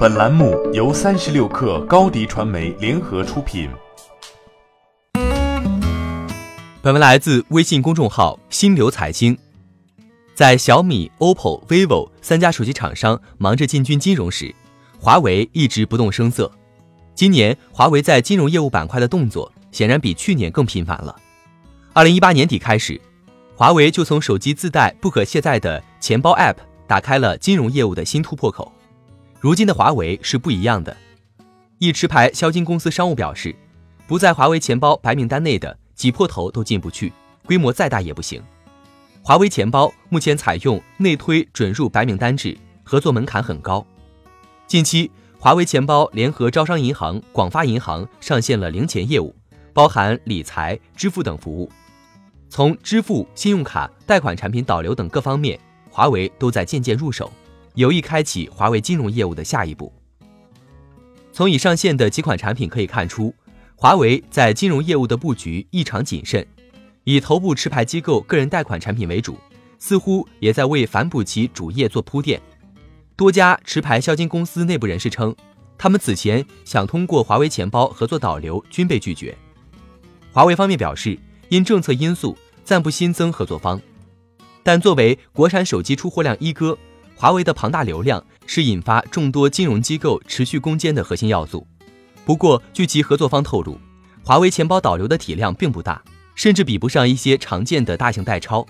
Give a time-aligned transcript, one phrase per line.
[0.00, 3.68] 本栏目由三十六氪高低传媒联合出品。
[6.80, 9.36] 本文来自微信公众号“心流财经”。
[10.34, 14.54] 在小米、OPPO、vivo 三家手机厂商忙着进军金融时，
[14.98, 16.50] 华为一直不动声色。
[17.14, 21.14] 今年，华为在金融业务板块的动作显然比去年更频繁了。
[21.92, 22.98] 二零一八年底开始，
[23.54, 26.56] 华为就从手机自带不可卸载的钱包 App
[26.86, 28.72] 打开了金融业务的新突破口。
[29.40, 30.94] 如今的华为是不一样的。
[31.78, 33.56] 一持牌销金公司商务表示，
[34.06, 37.10] 不在华为钱包白名单内的挤破头都进不去，
[37.46, 38.42] 规模再大也不行。
[39.22, 43.84] 华为钱包目前采用内推准入白名单制，合作门槛很高。
[44.66, 49.34] 近期，华为钱包联合招商银行、广发银行上线了零钱业务，
[49.72, 51.70] 包含理财、支付等服务。
[52.50, 57.32] 从支付、信用卡、贷款产品导流等各方面，华为都在渐渐入手。
[57.74, 59.92] 有意开启华为金融业务的下一步。
[61.32, 63.34] 从已上线的几款产品可以看出，
[63.76, 66.46] 华为在金融业务的布局异常谨慎，
[67.04, 69.38] 以头部持牌机构个人贷款产品为主，
[69.78, 72.40] 似乎也在为反哺其主业做铺垫。
[73.16, 75.34] 多家持牌销金公司内部人士称，
[75.78, 79.36] 他们此前想通过华为钱包合作导流均被拒绝。
[80.32, 83.80] 华为方面表示，因政策因素暂不新增合作方，
[84.62, 86.76] 但作为国产手机出货量一哥。
[87.20, 91.66] 华为的庞大流量是引发众多金融机构持续攻坚的核心要素。
[92.24, 93.78] 不过，据其合作方透露，
[94.24, 96.02] 华为钱包导流的体量并不大，
[96.34, 98.66] 甚至比不上一些常见的大型代钞。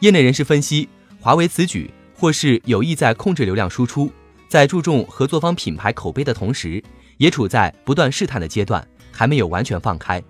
[0.00, 0.88] 业内人士分析，
[1.20, 4.10] 华为此举或是有意在控制流量输出，
[4.48, 6.82] 在注重合作方品牌口碑的同时，
[7.18, 10.24] 也处在不断试探的阶段，还没有完全放开。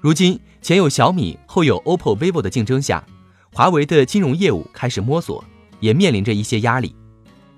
[0.00, 3.04] 如今，前有小米，后有 OPPO、vivo 的竞争下，
[3.52, 5.44] 华为的金融业务开始摸索。
[5.80, 6.94] 也面临着一些压力。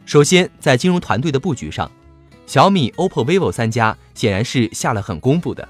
[0.04, 1.90] 首先，在金融团队的布局上，
[2.46, 5.68] 小米、OPPO、vivo 三家显然是下了狠功夫的。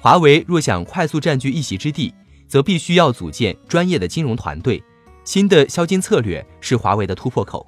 [0.00, 2.12] 华为若想快速占据一席之地，
[2.46, 4.82] 则必须要组建专业的金融团队。
[5.24, 7.66] 新的销金策略是华为的突破口。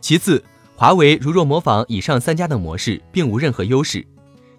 [0.00, 0.42] 其次，
[0.76, 4.06] 华为如若模仿以上三家的模式，并无任何优势。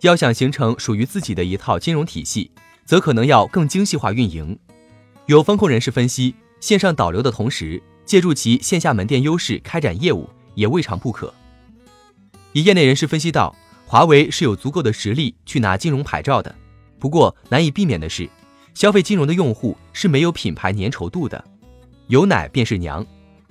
[0.01, 2.51] 要想形成属于自己的一套金融体系，
[2.85, 4.57] 则可能要更精细化运营。
[5.27, 7.81] 有风控人士分析，线上导流的同时。
[8.13, 11.33] 借助其线下门店优势开展业务也未尝不可。
[12.51, 13.55] 以业内人士分析到，
[13.87, 16.53] 华为是有足够的实力去拿金融牌照的。
[16.99, 18.29] 不过难以避免的是，
[18.75, 21.43] 消费金融的用户是没有品牌粘稠度的，
[22.05, 23.03] 有奶便是娘，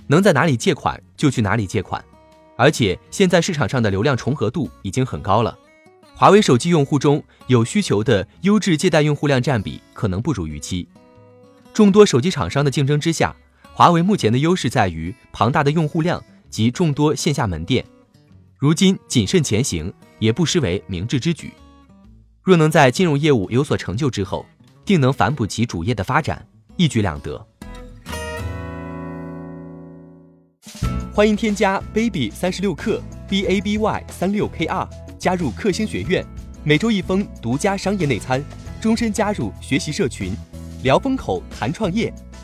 [0.06, 2.00] 能在哪里借款就去哪里借款。
[2.56, 5.58] 而且现在市场上的流量重合度已经很高了，
[6.14, 10.86] 华为手机用户中有需求的优质借贷用户量占比可能不如预期。
[11.74, 13.34] 众多手机厂商的竞争之下。
[13.74, 17.82] 华为目前的优势在于庞大的用户量及众多线下门店，
[18.58, 21.50] 如今谨慎前行也不失为明智之举。
[22.42, 24.44] 若能在金融业务有所成就之后，
[24.84, 26.46] 定能反哺其主业的发展，
[26.76, 27.46] 一举两得。
[31.14, 36.22] 欢迎添加 baby 三十六克 b a b y 三六 k r 加入克星学院，
[36.62, 38.44] 每周一封独家商业内参，
[38.82, 40.36] 终身加入学习社群，
[40.82, 42.12] 聊风口谈创业。